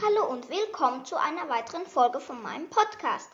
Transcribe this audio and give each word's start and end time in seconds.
Hallo 0.00 0.26
und 0.26 0.48
willkommen 0.48 1.04
zu 1.04 1.16
einer 1.16 1.48
weiteren 1.48 1.84
Folge 1.84 2.20
von 2.20 2.40
meinem 2.40 2.70
Podcast. 2.70 3.32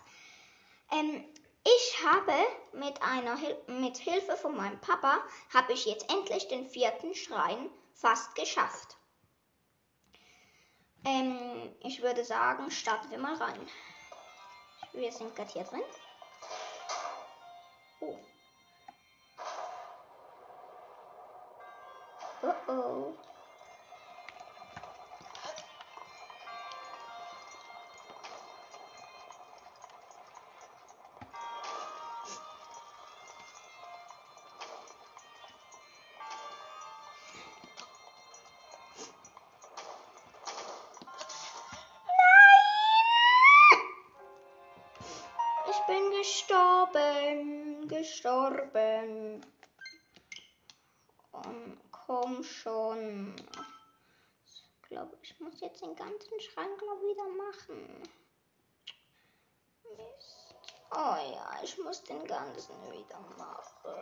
Ähm, 0.91 1.23
ich 1.63 2.03
habe 2.03 2.33
mit 2.73 3.03
einer 3.03 3.37
Hil 3.37 3.55
mit 3.67 3.99
Hilfe 3.99 4.35
von 4.39 4.57
meinem 4.57 4.81
Papa 4.81 5.19
habe 5.53 5.75
ich 5.75 5.85
jetzt 5.85 6.11
endlich 6.11 6.49
den 6.49 6.67
vierten 6.67 7.15
Schrein 7.15 7.69
fast 7.93 8.35
geschafft. 8.35 8.97
Ähm, 11.05 11.77
ich 11.81 12.01
würde 12.01 12.25
sagen, 12.25 12.71
starten 12.71 13.11
wir 13.11 13.19
mal 13.19 13.35
rein. 13.35 13.69
Wir 14.95 15.13
sind 15.13 15.37
gerade 15.37 15.53
hier 15.53 15.65
drin. 15.65 15.83
Oh. 18.01 18.19
Oh 22.41 22.73
oh. 22.73 23.24
Jetzt 55.75 55.83
den 55.83 55.97
ganzen 55.97 56.41
Schrank 56.41 56.81
noch 56.83 57.01
wieder 57.03 57.29
machen. 57.31 58.03
Mist. 59.97 60.55
Oh 60.91 61.17
ja, 61.35 61.61
ich 61.63 61.77
muss 61.79 62.03
den 62.05 62.25
ganzen 62.27 62.75
wieder 62.93 63.21
machen. 63.37 63.95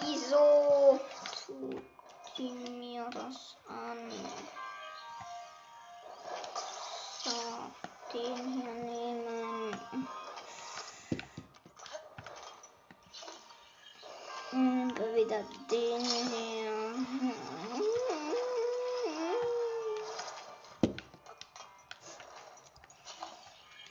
Wieso 0.00 0.98
tut 1.46 1.82
die 2.36 2.50
mir 2.50 3.08
das 3.10 3.56
an? 3.68 4.10
So, 7.22 7.30
den 8.12 8.62
hier 8.62 8.85
Wieder 15.36 15.44
den 15.70 16.00
hier. 16.00 16.72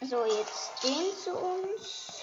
So, 0.08 0.24
jetzt 0.24 0.82
den 0.82 1.16
zu 1.16 1.36
uns. 1.36 2.22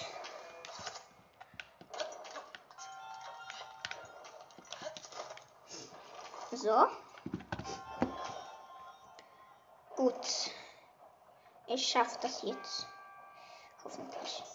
So. 6.52 6.86
Gut. 9.96 10.14
Ich 11.68 11.86
schaffe 11.86 12.18
das 12.20 12.42
jetzt. 12.42 12.86
Hoffentlich. 13.84 14.53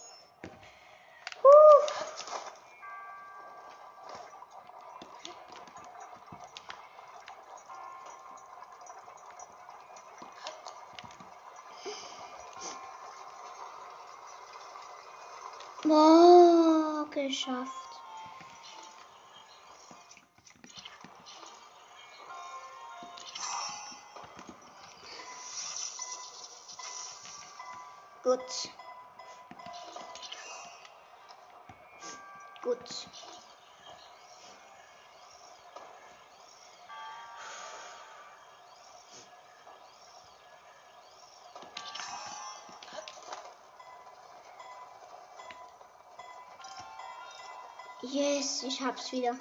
Oh, 15.92 17.06
geschafft. 17.12 17.79
Yes, 48.12 48.64
ich 48.64 48.82
hab's 48.82 49.12
wieder. 49.12 49.38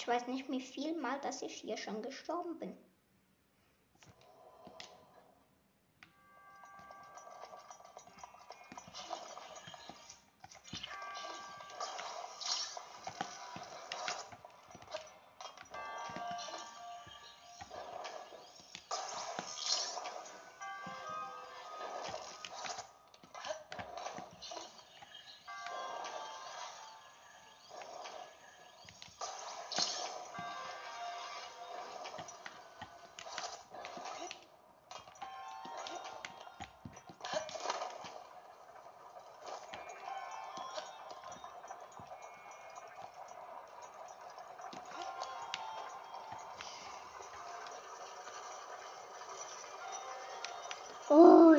Ich 0.00 0.08
weiß 0.08 0.28
nicht, 0.28 0.50
wie 0.50 0.62
viel 0.62 0.98
Mal, 0.98 1.20
dass 1.20 1.42
ich 1.42 1.52
hier 1.52 1.76
schon 1.76 2.00
gestorben 2.00 2.58
bin. 2.58 2.74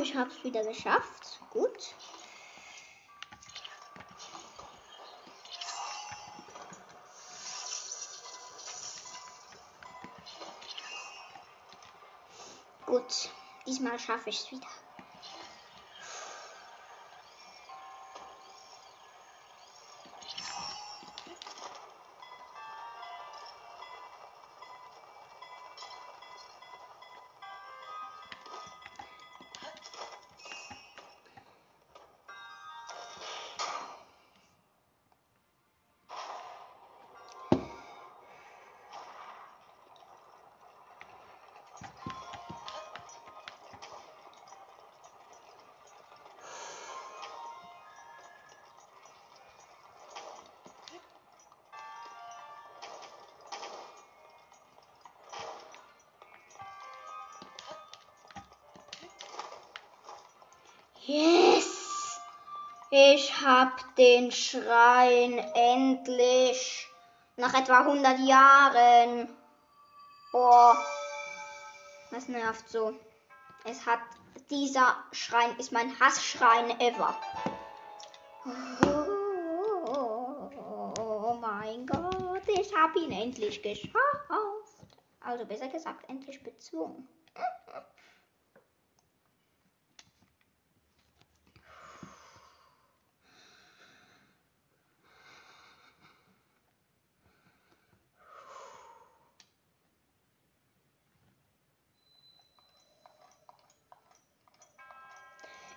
Ich 0.02 0.16
habe 0.16 0.30
es 0.30 0.44
wieder 0.44 0.64
geschafft. 0.64 1.40
Gut. 1.52 1.96
Gut, 12.86 13.30
diesmal 13.66 13.98
schaffe 14.00 14.30
ich 14.30 14.40
es 14.40 14.52
wieder. 14.52 14.68
Yes! 61.12 62.22
Ich 62.90 63.42
hab 63.42 63.96
den 63.98 64.32
Schrein 64.32 65.40
endlich. 65.56 66.88
Nach 67.36 67.54
etwa 67.54 67.80
100 67.80 68.20
Jahren. 68.20 69.28
Boah. 70.32 70.78
Das 72.12 72.30
nervt 72.30 72.70
so. 72.70 72.94
Es 73.66 73.86
hat. 73.86 74.00
Dieser 74.50 75.04
Schrein 75.12 75.58
ist 75.58 75.74
mein 75.74 76.00
Hassschrein 76.00 76.80
ever. 76.80 77.14
Oh 80.98 81.34
mein 81.42 81.86
Gott, 81.86 82.48
ich 82.48 82.74
hab 82.74 82.96
ihn 82.96 83.12
endlich 83.12 83.62
geschafft. 83.62 83.96
Also 85.20 85.46
besser 85.46 85.68
gesagt, 85.68 86.08
endlich 86.10 86.42
bezwungen. 86.42 87.08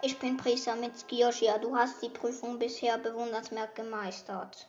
Ich 0.07 0.19
bin 0.19 0.37
Priester 0.37 0.77
mit 0.77 0.99
Skiosia. 0.99 1.57
Du 1.57 1.75
hast 1.75 2.03
die 2.03 2.11
Prüfung 2.11 2.59
bisher 2.59 2.99
bewundernswert 2.99 3.75
gemeistert. 3.75 4.69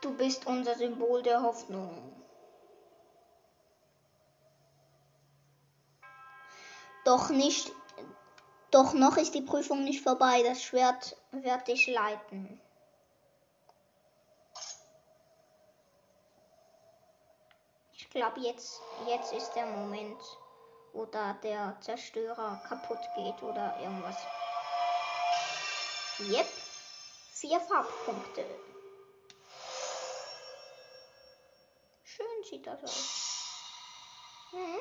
Du 0.00 0.12
bist 0.16 0.48
unser 0.48 0.74
Symbol 0.74 1.22
der 1.22 1.40
Hoffnung. 1.44 2.12
Doch 7.04 7.30
nicht, 7.30 7.70
doch 8.72 8.94
noch 8.94 9.16
ist 9.16 9.36
die 9.36 9.42
Prüfung 9.42 9.84
nicht 9.84 10.02
vorbei. 10.02 10.42
Das 10.42 10.60
Schwert 10.60 11.16
wird 11.30 11.68
dich 11.68 11.86
leiten. 11.86 12.60
Ich 17.92 18.10
glaube, 18.10 18.40
jetzt, 18.40 18.80
jetzt 19.06 19.32
ist 19.32 19.52
der 19.52 19.66
Moment 19.66 20.20
oder 20.92 21.34
der 21.42 21.76
Zerstörer 21.80 22.60
kaputt 22.68 23.00
geht 23.14 23.42
oder 23.42 23.76
irgendwas. 23.80 24.16
Yep. 26.18 26.46
Vier 27.32 27.60
Farbpunkte. 27.60 28.44
Schön 32.04 32.44
sieht 32.48 32.66
das 32.66 32.82
aus. 32.84 33.32
Hm? 34.50 34.80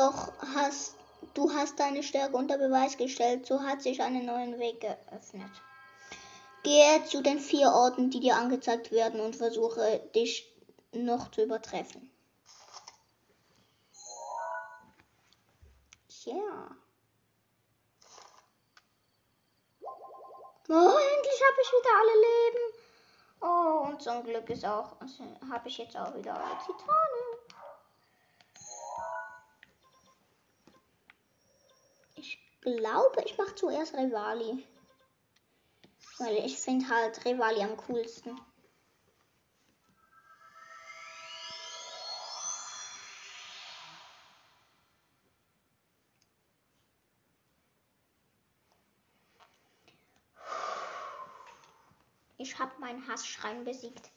Doch 0.00 0.32
hast 0.54 0.94
du 1.34 1.52
hast 1.52 1.78
deine 1.78 2.02
Stärke 2.02 2.34
unter 2.34 2.56
Beweis 2.56 2.96
gestellt, 2.96 3.44
so 3.44 3.60
hat 3.60 3.82
sich 3.82 4.00
einen 4.00 4.24
neuen 4.24 4.58
Weg 4.58 4.80
geöffnet. 4.80 5.50
Gehe 6.62 7.04
zu 7.04 7.22
den 7.22 7.38
vier 7.38 7.68
Orten, 7.68 8.08
die 8.08 8.20
dir 8.20 8.36
angezeigt 8.36 8.92
werden 8.92 9.20
und 9.20 9.36
versuche 9.36 9.98
dich 10.14 10.50
noch 10.92 11.30
zu 11.30 11.42
übertreffen. 11.42 12.10
Ja. 16.24 16.76
Oh, 20.70 20.96
endlich 21.14 21.40
habe 21.46 21.60
ich 21.62 21.72
wieder 21.72 21.92
alle 22.00 22.16
Leben. 22.30 22.64
Oh, 23.42 23.88
und 23.88 24.02
zum 24.02 24.24
Glück 24.24 24.48
ist 24.48 24.64
auch, 24.64 24.98
also, 24.98 25.24
habe 25.50 25.68
ich 25.68 25.76
jetzt 25.76 25.94
auch 25.94 26.14
wieder 26.14 26.34
alle 26.34 26.58
Titanen. 26.64 27.29
Glaube, 32.60 33.22
ich 33.24 33.36
mache 33.38 33.54
zuerst 33.54 33.94
Rivali. 33.94 34.66
Weil 36.18 36.36
ich 36.44 36.58
finde 36.58 36.88
halt 36.88 37.24
Rivali 37.24 37.62
am 37.62 37.76
coolsten. 37.76 38.38
Ich 52.38 52.58
habe 52.58 52.72
meinen 52.80 53.06
Hassschrein 53.06 53.64
besiegt. 53.64 54.10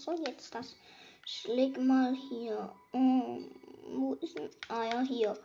Was 0.00 0.04
soll 0.06 0.26
jetzt 0.26 0.54
das? 0.54 0.76
Schläg 1.26 1.76
mal 1.78 2.14
hier. 2.14 2.72
Oh, 2.94 3.38
wo 3.92 4.14
ist 4.14 4.38
denn? 4.38 4.48
Ah 4.70 4.84
ja, 4.84 5.00
hier. 5.02 5.38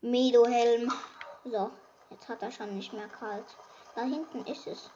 Medo-Helm. 0.00 0.92
So, 1.44 1.70
jetzt 2.10 2.28
hat 2.28 2.42
er 2.42 2.50
schon 2.50 2.74
nicht 2.74 2.92
mehr 2.92 3.06
kalt. 3.06 3.44
Da 3.94 4.02
hinten 4.02 4.44
ist 4.46 4.66
es. 4.66 4.90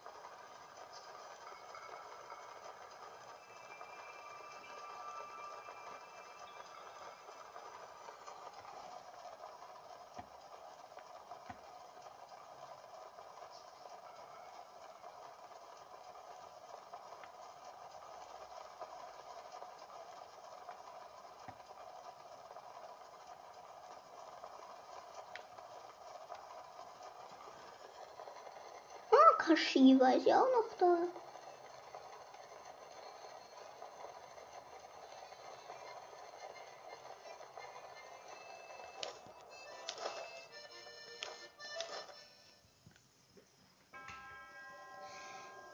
Kashiwa 29.81 30.11
ist 30.11 30.27
ja 30.27 30.43
auch 30.43 30.47
noch 30.47 30.79
da. 30.79 31.09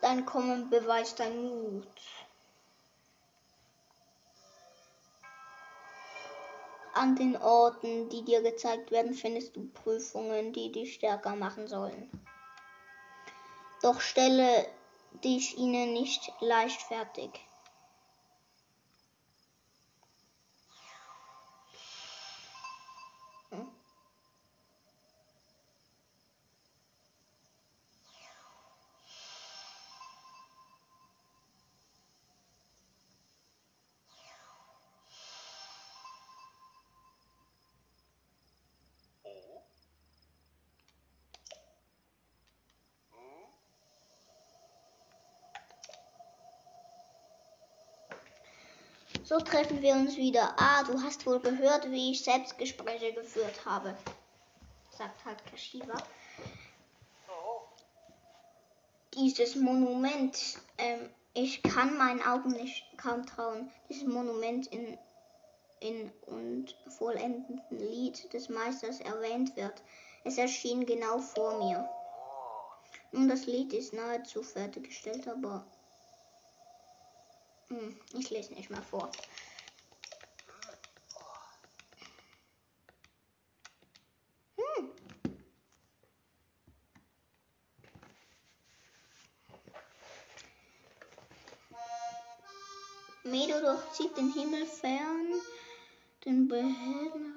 Dein 0.01 0.25
Kommen 0.25 0.71
beweist 0.71 1.19
dein 1.19 1.37
Mut. 1.37 1.89
An 6.95 7.17
den 7.17 7.37
Orten, 7.37 8.09
die 8.09 8.25
dir 8.25 8.41
gezeigt 8.41 8.93
werden, 8.93 9.15
findest 9.15 9.57
du 9.57 9.67
Prüfungen, 9.67 10.53
die 10.53 10.71
dich 10.71 10.95
stärker 10.95 11.35
machen 11.35 11.67
sollen. 11.67 12.26
Doch 13.87 14.01
stelle 14.01 14.67
dich 15.23 15.59
ihnen 15.59 15.93
nicht 15.93 16.33
leichtfertig. 16.41 17.31
So 49.29 49.41
treffen 49.41 49.83
wir 49.83 49.95
uns 49.95 50.17
wieder. 50.17 50.55
Ah, 50.57 50.85
du 50.85 51.03
hast 51.03 51.27
wohl 51.27 51.41
gehört, 51.41 51.91
wie 51.91 52.13
ich 52.13 52.23
Selbstgespräche 52.23 53.13
geführt 53.13 53.67
habe, 53.67 53.97
sagt 54.97 55.25
halt. 55.25 55.39
Dieses 59.15 59.57
Monument, 59.57 60.39
ähm, 60.79 61.11
ich 61.35 61.61
kann 61.65 61.99
meinen 61.99 62.23
Augen 62.23 62.53
nicht 62.53 62.85
kaum 62.99 63.27
trauen. 63.27 63.69
Dieses 63.89 64.07
Monument 64.07 64.69
in, 64.69 64.97
in 65.81 66.13
und 66.27 66.77
vollendenden 66.97 67.61
Lied 67.71 68.33
des 68.33 68.49
Meisters 68.49 69.01
erwähnt 69.01 69.57
wird. 69.57 69.83
Es 70.23 70.39
erschien 70.39 70.87
genau 70.87 71.19
vor 71.19 71.59
mir. 71.59 71.89
Nun, 73.11 73.29
das 73.29 73.47
Lied 73.47 73.73
ist 73.73 73.93
nahezu 73.93 74.45
fertiggestellt, 74.45 75.27
aber 75.27 75.67
hm, 77.69 77.97
ich 78.19 78.31
lese 78.31 78.55
nicht 78.55 78.71
mal 78.71 78.83
vor. 78.83 79.11
Hm. 84.57 84.91
Medo 93.25 93.61
durchzieht 93.61 94.17
den 94.17 94.33
Himmel 94.33 94.67
fern, 94.67 95.41
den 96.25 96.49
Behelden 96.49 97.36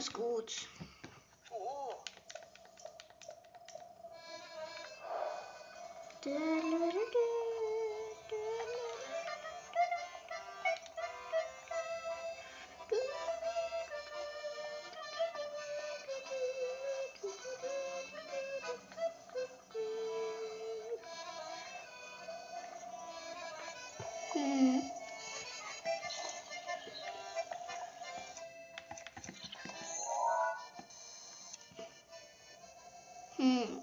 Ist 0.00 0.14
gut. 0.14 0.66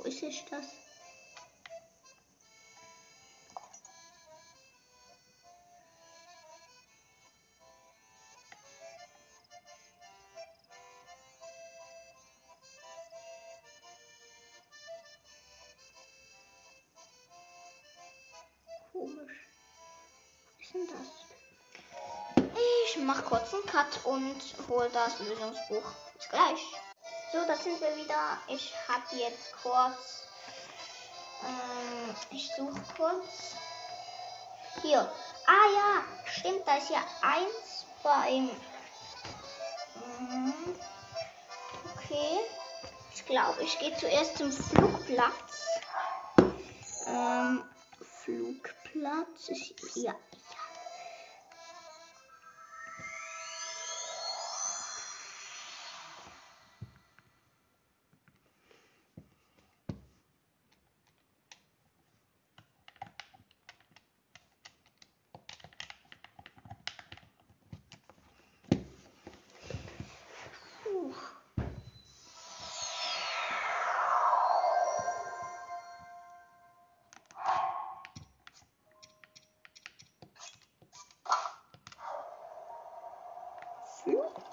Ist 0.07 0.23
es 0.23 0.45
das? 0.49 0.65
Komisch. 18.93 19.31
Was 20.57 20.65
ist 20.65 20.73
denn 20.73 20.87
das? 20.87 22.47
Ich 22.85 22.97
mach 23.03 23.25
kurz 23.25 23.53
einen 23.53 23.65
Cut 23.65 24.05
und 24.05 24.41
hol 24.69 24.89
das 24.93 25.19
Lösungsbuch. 25.19 25.91
Bis 26.15 26.29
gleich. 26.29 26.86
So, 27.37 27.45
da 27.45 27.55
sind 27.55 27.79
wir 27.79 27.95
wieder. 27.95 28.39
Ich 28.47 28.73
habe 28.87 29.15
jetzt 29.15 29.53
kurz. 29.61 30.23
Ähm, 31.45 32.15
ich 32.31 32.49
suche 32.55 32.81
kurz. 32.95 33.55
Hier. 34.81 35.01
Ah 35.45 35.71
ja, 35.75 36.03
stimmt, 36.25 36.67
da 36.67 36.77
ist 36.77 36.89
ja 36.89 37.03
eins 37.21 37.85
beim. 38.01 38.49
Mhm. 40.19 40.53
Okay. 41.93 42.39
Ich 43.13 43.23
glaube, 43.27 43.63
ich 43.63 43.77
gehe 43.77 43.95
zuerst 43.97 44.37
zum 44.37 44.51
Flugplatz. 44.51 45.79
Ähm, 47.05 47.63
Flugplatz 48.01 49.49
ist 49.49 49.95
ja 49.95 50.15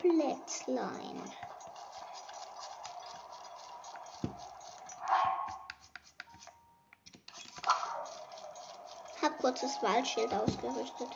Flugplätzlein. 0.05 1.33
Hab 9.23 9.39
kurz 9.39 9.63
das 9.63 9.83
Waldschild 9.83 10.35
ausgerüstet. 10.35 11.09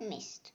Mist. 0.00 0.52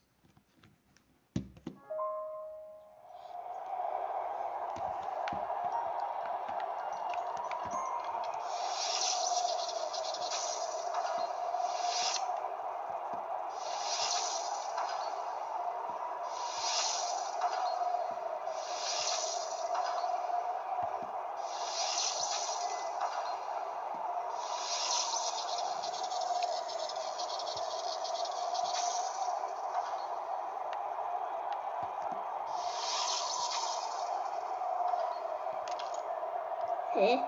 Hä? 37.03 37.19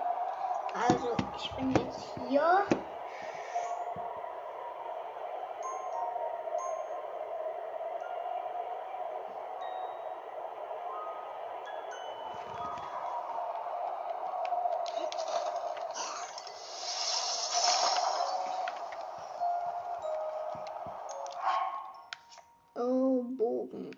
Also, 0.72 1.14
ich 1.36 1.54
bin 1.54 1.70
jetzt 1.72 2.00
hier. 2.16 2.66
Oh, 22.76 23.24
Bogen. 23.36 23.90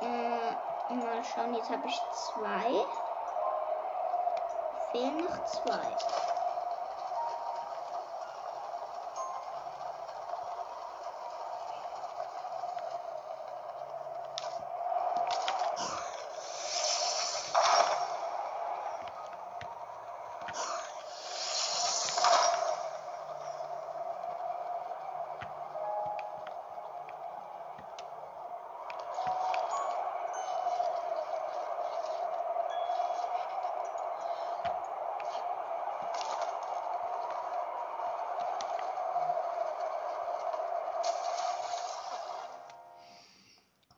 Mm, 0.00 1.00
Mal 1.00 1.24
schauen, 1.36 1.54
jetzt 1.54 1.70
habe 1.70 1.86
ich 1.86 2.00
zwei. 2.12 2.86
Fehlen 4.90 5.18
noch 5.18 5.44
zwei. 5.44 6.35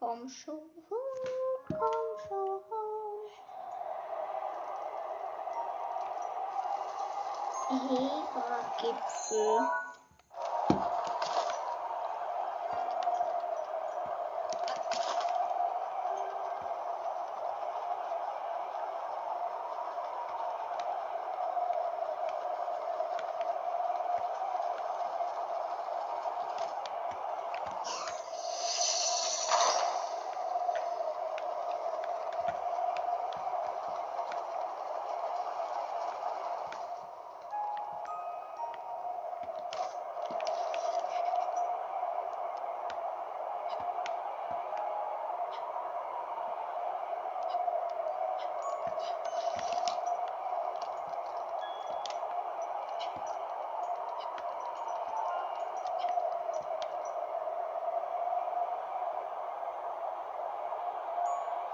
Komm 0.01 0.29
schon, 0.29 0.71
komm 0.89 2.19
schon. 2.29 2.63
Hebra-Gipfel. 7.71 9.61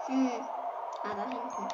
Hm. 0.09 0.49
Ah, 1.03 1.14
da 1.14 1.27
hinten. 1.27 1.69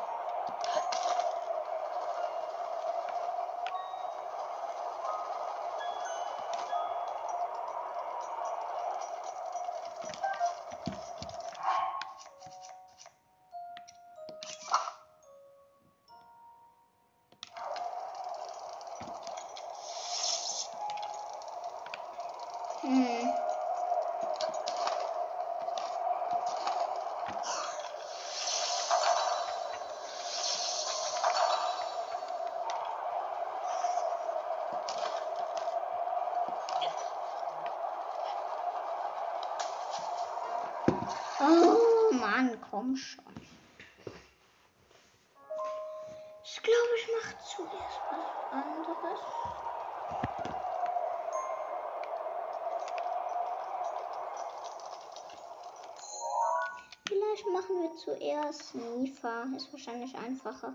Machen 57.52 57.82
wir 57.82 57.94
zuerst 57.96 58.74
Nifa. 58.74 59.44
Ist 59.56 59.72
wahrscheinlich 59.72 60.14
einfacher. 60.16 60.74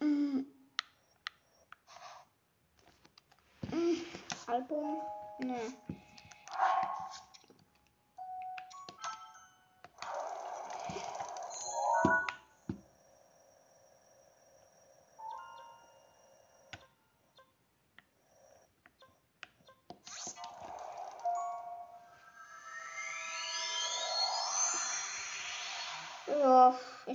Mm. 0.00 0.40
Mm, 3.70 3.96
Album? 4.46 5.00
Ne. 5.38 5.72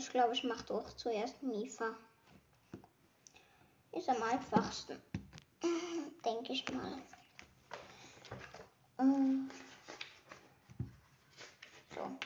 Das 0.09 0.13
glaube 0.13 0.33
ich 0.33 0.43
macht 0.43 0.71
auch 0.71 0.91
zuerst 0.95 1.43
Mifa. 1.43 1.95
Ist 3.91 4.09
am 4.09 4.23
einfachsten. 4.23 4.99
Denke 6.25 6.53
ich 6.53 6.65
mal. 6.73 6.97
Ähm. 8.97 9.51
So. 11.93 12.17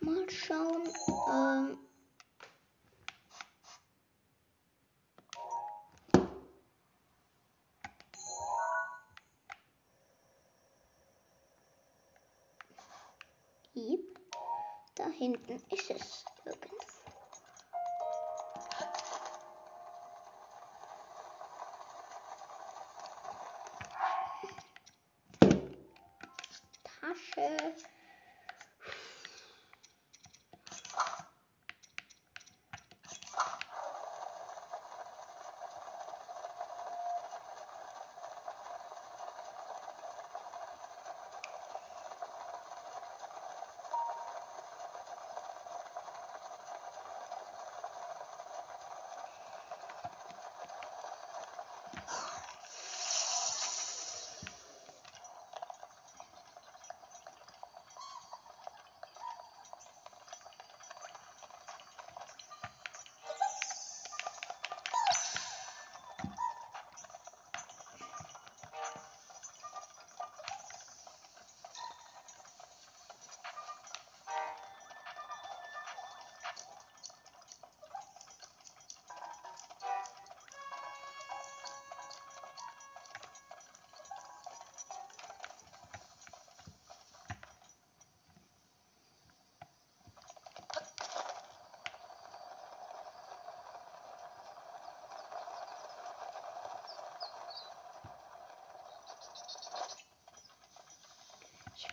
Mal 0.00 0.28
schauen. 0.28 0.88
Ähm. 1.32 1.87
Es 15.34 15.64
irgendwo. 15.70 16.27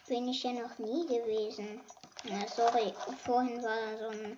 Bin 0.08 0.28
ich 0.28 0.44
ja 0.44 0.52
noch 0.52 0.78
nie 0.78 1.06
gewesen. 1.08 1.82
Na, 2.24 2.48
sorry, 2.48 2.94
vorhin 3.24 3.62
war 3.64 3.76
da 3.76 3.98
so 3.98 4.08
ein 4.10 4.38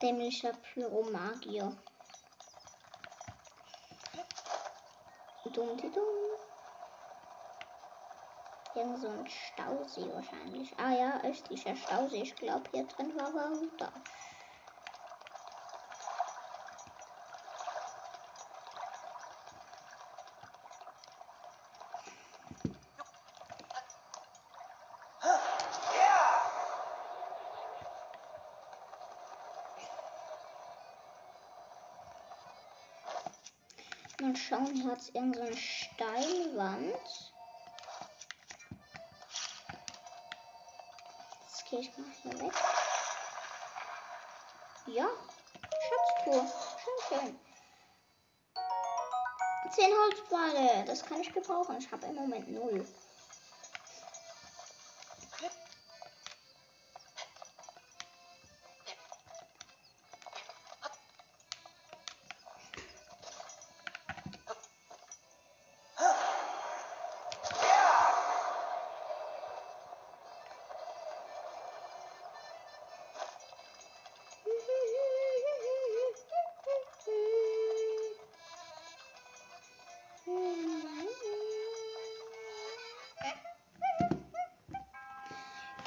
dämlicher 0.00 0.52
Pyromagier. 0.52 1.76
Dumm, 5.52 5.76
die 5.76 5.90
dumm. 5.90 6.04
Irgend 8.74 8.98
so 9.00 9.08
ein 9.08 9.28
Stausee 9.28 10.10
wahrscheinlich. 10.14 10.72
Ah 10.78 10.92
ja, 10.92 11.20
östlicher 11.24 11.76
Stausee. 11.76 12.22
Ich 12.22 12.34
glaube, 12.36 12.64
hier 12.72 12.86
drin 12.86 13.14
war 13.18 13.34
Waruta. 13.34 13.92
Mal 34.22 34.36
schauen, 34.52 34.74
hier 34.74 34.90
hat 34.90 34.98
es 34.98 35.08
irgendeine 35.10 35.56
Steinwand. 35.56 36.94
Jetzt 41.48 41.70
gehe 41.70 41.80
ich 41.80 41.96
mal 41.96 42.06
hier 42.22 42.40
weg. 42.40 42.52
Ja, 44.86 45.08
Schatztruhe. 45.88 46.52
Schön, 46.82 47.18
schön. 47.18 47.40
Zehn 49.70 49.90
Holzpfeile, 49.90 50.84
das 50.84 51.02
kann 51.06 51.20
ich 51.20 51.32
gebrauchen. 51.32 51.78
Ich 51.78 51.90
habe 51.90 52.06
im 52.06 52.16
Moment 52.16 52.50
null. 52.50 52.86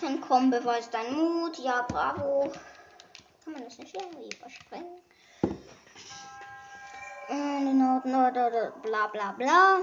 Dann 0.06 0.22
komm, 0.22 0.52
beweis 0.52 0.88
deinen 0.92 1.16
Mut. 1.16 1.58
Ja, 1.58 1.82
bravo. 1.82 2.52
Kann 3.44 3.54
man 3.54 3.64
das 3.64 3.80
nicht 3.80 4.00
irgendwie 4.00 4.30
überspringen? 4.38 5.02
Äh, 7.28 7.60
bla 8.84 9.08
bla 9.08 9.32
bla. 9.32 9.82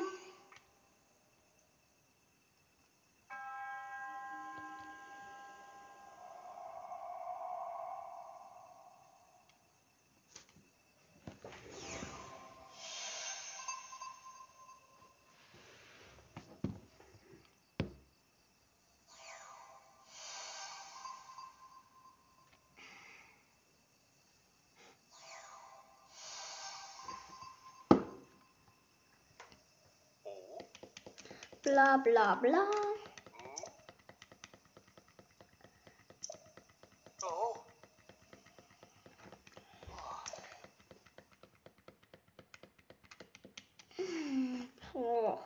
Bla 31.72 31.96
bla 31.96 32.34
bla. 32.42 32.66
Oh. 44.94 45.38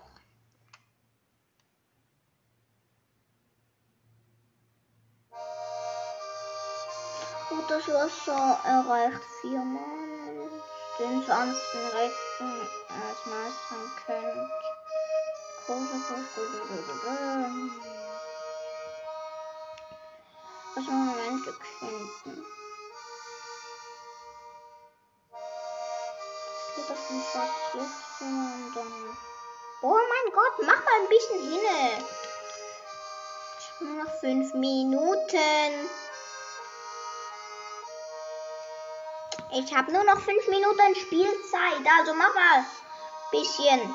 Gutes 7.48 7.88
Wasser 7.88 8.58
erreicht 8.64 9.22
viermal 9.40 10.50
den 10.98 11.22
sanften 11.22 11.86
Rechten 11.94 12.68
als 12.90 13.26
meistern 13.26 13.90
könnt. 14.06 14.65
Was 15.68 15.76
wollen 15.76 15.88
wir 21.16 21.38
Stück 21.42 21.64
finden? 21.80 22.46
Das 26.76 26.98
geht 27.08 27.34
auf 27.34 28.20
und 28.20 28.72
dann. 28.76 29.16
Oh 29.82 29.96
mein 29.96 30.32
Gott, 30.32 30.54
mach 30.60 30.84
mal 30.84 31.00
ein 31.00 31.08
bisschen 31.08 31.40
hin. 31.40 32.04
Ich 33.58 33.66
habe 33.72 33.84
nur 33.86 34.04
noch 34.04 34.12
fünf 34.20 34.54
Minuten. 34.54 35.90
Ich 39.50 39.74
habe 39.74 39.92
nur 39.92 40.04
noch 40.04 40.20
fünf 40.20 40.46
Minuten 40.46 40.94
Spielzeit, 40.94 41.84
also 41.98 42.14
mach 42.14 42.32
mal 42.34 42.58
ein 42.58 42.66
bisschen. 43.32 43.94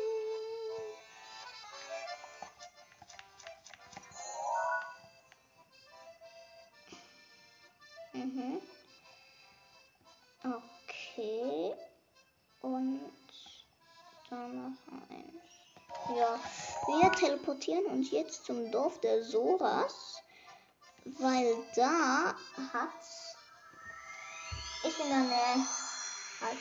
teleportieren 17.61 17.85
uns 17.85 18.11
jetzt 18.11 18.45
zum 18.45 18.71
Dorf 18.71 18.99
der 19.01 19.23
Soras, 19.23 20.21
weil 21.05 21.55
da 21.75 22.35
hat 22.73 22.89
ich 24.83 24.99
in 24.99 25.09
der 25.09 25.19
Nähe. 25.19 25.65
Halt 26.41 26.57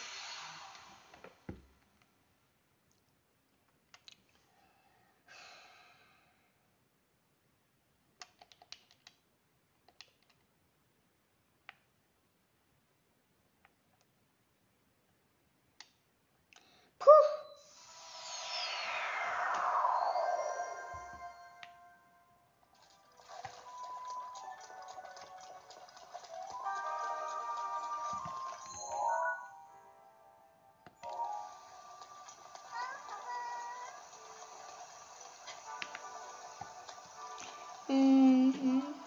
Mhm. 37.91 38.83
Da 38.83 39.00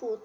Gut. 0.00 0.22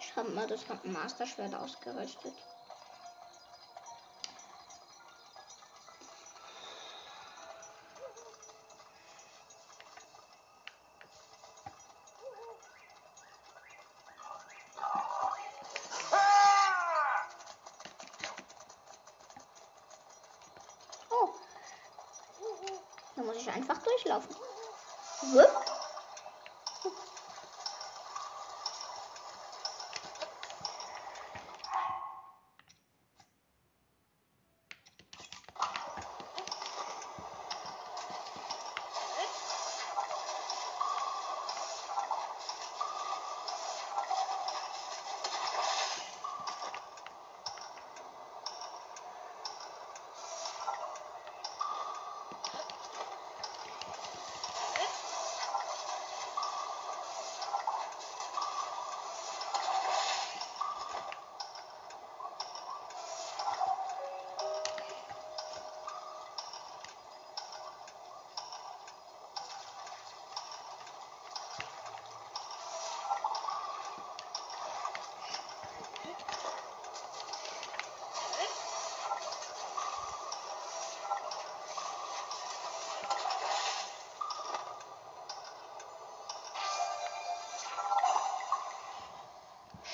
Ich 0.00 0.16
habe 0.16 0.30
mal 0.30 0.46
das 0.46 0.64
Master 0.84 1.26
Schwert 1.26 1.54
ausgerüstet. 1.54 2.32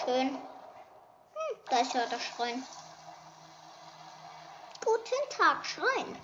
Schön. 0.08 0.28
Hm, 0.28 1.58
da 1.68 1.80
ist 1.80 1.92
ja 1.92 2.06
der 2.06 2.18
Schrein. 2.18 2.64
Guten 4.82 5.28
Tag, 5.28 5.66
Schrein. 5.66 6.16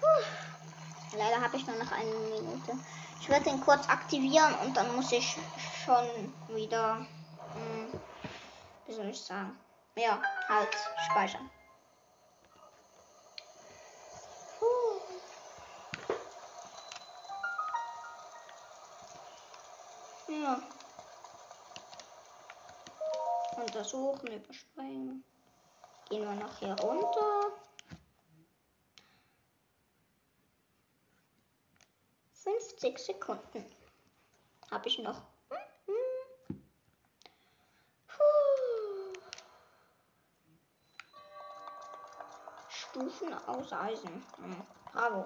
Puh. 0.00 1.18
Leider 1.18 1.38
habe 1.42 1.54
ich 1.58 1.66
nur 1.66 1.76
noch 1.76 1.92
eine 1.92 2.14
Minute. 2.14 2.78
Ich 3.20 3.28
werde 3.28 3.44
den 3.44 3.60
kurz 3.60 3.86
aktivieren 3.90 4.54
und 4.64 4.74
dann 4.74 4.96
muss 4.96 5.12
ich 5.12 5.36
schon 5.84 6.34
wieder, 6.48 7.06
hm, 7.52 8.00
wie 8.86 8.94
soll 8.94 9.08
ich 9.10 9.22
sagen, 9.22 9.60
ja, 9.94 10.18
halt 10.48 10.74
speichern. 11.10 11.50
Puh. 14.58 15.00
Ja. 20.28 20.62
Untersuchen, 23.62 24.26
überspringen. 24.26 25.24
Gehen 26.08 26.22
wir 26.22 26.34
noch 26.34 26.58
hier 26.58 26.74
runter. 26.80 27.52
50 32.34 32.98
Sekunden 32.98 33.64
habe 34.70 34.88
ich 34.88 34.98
noch. 34.98 35.22
Stufen 42.68 43.32
aus 43.46 43.72
Eisen. 43.72 44.26
Mhm. 44.38 44.62
Bravo. 44.92 45.24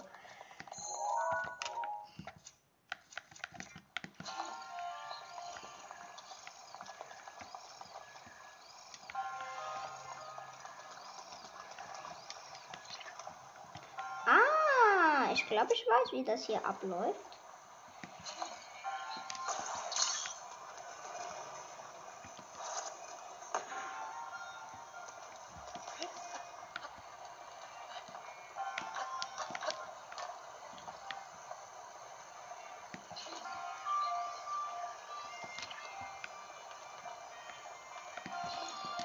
Glaube, 15.57 15.73
ich 15.73 15.87
weiß, 15.87 16.13
wie 16.13 16.23
das 16.23 16.45
hier 16.45 16.63
abläuft. 16.67 17.17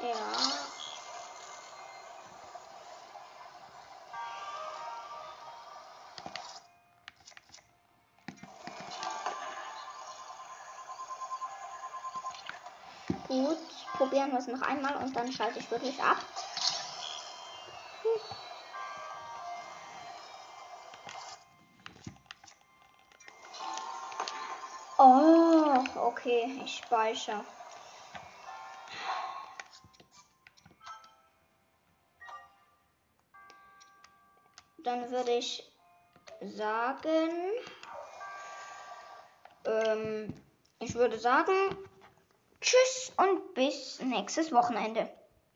Ja. 0.01 0.40
Gut, 13.31 13.57
probieren 13.93 14.31
wir 14.31 14.39
es 14.39 14.47
noch 14.47 14.61
einmal 14.61 14.93
und 14.97 15.15
dann 15.15 15.31
schalte 15.31 15.57
ich 15.59 15.71
wirklich 15.71 15.97
ab. 16.03 16.17
Oh, 24.97 25.81
okay, 25.95 26.61
ich 26.65 26.79
speichere. 26.79 27.45
Dann 34.79 35.09
würde 35.09 35.31
ich 35.31 35.63
sagen, 36.41 37.31
ähm, 39.63 40.33
ich 40.79 40.95
würde 40.95 41.17
sagen, 41.17 41.77
tschüss 42.59 43.10
und 43.21 43.53
bis 43.53 44.01
nächstes 44.01 44.51
Wochenende. 44.51 45.09